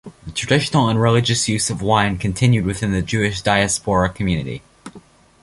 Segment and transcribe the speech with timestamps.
[0.25, 4.63] The traditional and religious use of wine continued within the Jewish diaspora community.